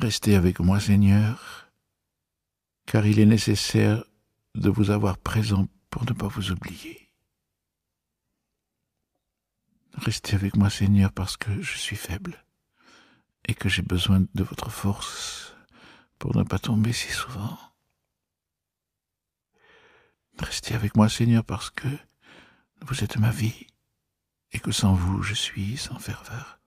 Restez 0.00 0.34
avec 0.34 0.60
moi, 0.60 0.80
Seigneur, 0.80 1.70
car 2.86 3.04
il 3.04 3.20
est 3.20 3.26
nécessaire 3.26 4.02
de 4.54 4.70
vous 4.70 4.90
avoir 4.90 5.18
présent 5.18 5.68
pour 5.90 6.06
ne 6.06 6.14
pas 6.14 6.26
vous 6.26 6.52
oublier. 6.52 7.10
Restez 9.92 10.36
avec 10.36 10.56
moi, 10.56 10.70
Seigneur, 10.70 11.12
parce 11.12 11.36
que 11.36 11.60
je 11.60 11.76
suis 11.76 11.96
faible 11.96 12.42
et 13.46 13.52
que 13.52 13.68
j'ai 13.68 13.82
besoin 13.82 14.24
de 14.34 14.42
votre 14.42 14.70
force 14.70 15.54
pour 16.18 16.34
ne 16.34 16.44
pas 16.44 16.58
tomber 16.58 16.94
si 16.94 17.12
souvent. 17.12 17.58
Restez 20.38 20.74
avec 20.74 20.96
moi, 20.96 21.10
Seigneur, 21.10 21.44
parce 21.44 21.68
que 21.68 21.88
vous 22.80 23.04
êtes 23.04 23.18
ma 23.18 23.30
vie 23.30 23.66
et 24.52 24.60
que 24.60 24.72
sans 24.72 24.94
vous, 24.94 25.22
je 25.22 25.34
suis 25.34 25.76
sans 25.76 25.98
ferveur. 25.98 26.59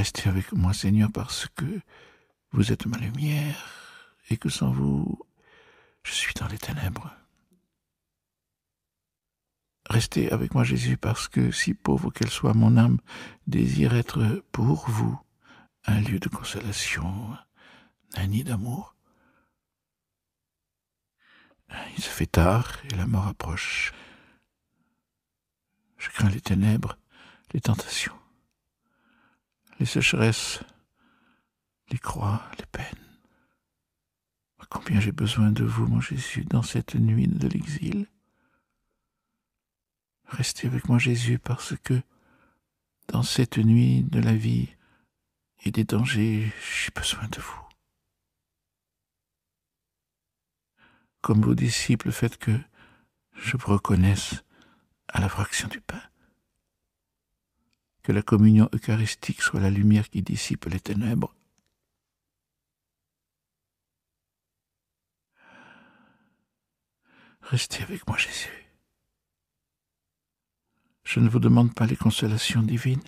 Restez 0.00 0.30
avec 0.30 0.52
moi, 0.52 0.72
Seigneur, 0.72 1.12
parce 1.12 1.46
que 1.54 1.78
vous 2.52 2.72
êtes 2.72 2.86
ma 2.86 2.96
lumière 2.96 4.16
et 4.30 4.38
que 4.38 4.48
sans 4.48 4.70
vous, 4.70 5.20
je 6.04 6.12
suis 6.12 6.32
dans 6.32 6.48
les 6.48 6.56
ténèbres. 6.56 7.14
Restez 9.90 10.32
avec 10.32 10.54
moi, 10.54 10.64
Jésus, 10.64 10.96
parce 10.96 11.28
que, 11.28 11.50
si 11.50 11.74
pauvre 11.74 12.10
qu'elle 12.10 12.30
soit, 12.30 12.54
mon 12.54 12.78
âme 12.78 12.96
désire 13.46 13.92
être 13.94 14.42
pour 14.52 14.88
vous 14.88 15.20
un 15.84 16.00
lieu 16.00 16.18
de 16.18 16.30
consolation, 16.30 17.36
un 18.14 18.26
nid 18.26 18.42
d'amour. 18.42 18.96
Il 21.98 22.02
se 22.02 22.08
fait 22.08 22.24
tard 22.24 22.78
et 22.90 22.96
la 22.96 23.06
mort 23.06 23.26
approche. 23.26 23.92
Je 25.98 26.08
crains 26.08 26.30
les 26.30 26.40
ténèbres, 26.40 26.96
les 27.52 27.60
tentations, 27.60 28.18
les 29.80 29.86
sécheresses, 29.86 30.60
les 31.90 31.98
croix, 31.98 32.42
les 32.58 32.66
peines. 32.66 32.84
Combien 34.68 35.00
j'ai 35.00 35.10
besoin 35.10 35.50
de 35.50 35.64
vous, 35.64 35.88
mon 35.88 36.00
Jésus, 36.00 36.44
dans 36.44 36.62
cette 36.62 36.94
nuit 36.94 37.26
de 37.26 37.48
l'exil. 37.48 38.06
Restez 40.26 40.68
avec 40.68 40.88
moi, 40.88 40.98
Jésus, 40.98 41.40
parce 41.40 41.74
que 41.82 42.00
dans 43.08 43.24
cette 43.24 43.58
nuit 43.58 44.04
de 44.04 44.20
la 44.20 44.32
vie 44.32 44.68
et 45.64 45.72
des 45.72 45.82
dangers, 45.82 46.52
j'ai 46.60 46.92
besoin 46.94 47.26
de 47.26 47.40
vous. 47.40 47.68
Comme 51.20 51.42
vos 51.42 51.56
disciples, 51.56 52.12
faites 52.12 52.38
que 52.38 52.56
je 53.34 53.56
vous 53.56 53.72
reconnaisse 53.72 54.44
à 55.08 55.20
la 55.20 55.28
fraction 55.28 55.66
du 55.66 55.80
pain. 55.80 56.02
Que 58.02 58.12
la 58.12 58.22
communion 58.22 58.68
eucharistique 58.72 59.42
soit 59.42 59.60
la 59.60 59.70
lumière 59.70 60.08
qui 60.08 60.22
dissipe 60.22 60.64
les 60.66 60.80
ténèbres. 60.80 61.34
Restez 67.42 67.82
avec 67.82 68.06
moi, 68.06 68.16
Jésus. 68.16 68.70
Je 71.02 71.18
ne 71.18 71.28
vous 71.28 71.40
demande 71.40 71.74
pas 71.74 71.86
les 71.86 71.96
consolations 71.96 72.62
divines, 72.62 73.02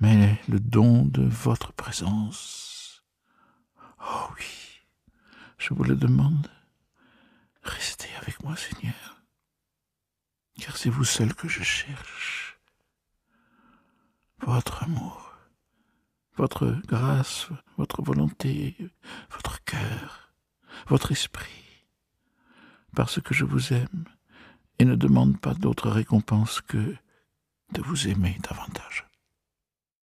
mais 0.00 0.40
le 0.48 0.58
don 0.58 1.04
de 1.04 1.22
votre 1.22 1.72
présence. 1.72 3.04
Oh 4.00 4.28
oui, 4.36 4.82
je 5.58 5.72
vous 5.74 5.84
le 5.84 5.94
demande. 5.94 6.50
Restez 7.62 8.12
avec 8.16 8.42
moi, 8.42 8.56
Seigneur, 8.56 9.22
car 10.60 10.76
c'est 10.76 10.90
vous 10.90 11.04
seul 11.04 11.34
que 11.34 11.46
je 11.46 11.62
cherche. 11.62 12.55
Votre 14.46 14.84
amour, 14.84 15.32
votre 16.36 16.80
grâce, 16.86 17.48
votre 17.76 18.00
volonté, 18.00 18.76
votre 19.32 19.62
cœur, 19.64 20.32
votre 20.86 21.10
esprit, 21.10 21.84
parce 22.94 23.20
que 23.20 23.34
je 23.34 23.44
vous 23.44 23.72
aime 23.72 24.04
et 24.78 24.84
ne 24.84 24.94
demande 24.94 25.40
pas 25.40 25.52
d'autre 25.52 25.90
récompense 25.90 26.60
que 26.60 26.94
de 27.72 27.82
vous 27.82 28.06
aimer 28.06 28.38
davantage. 28.48 29.08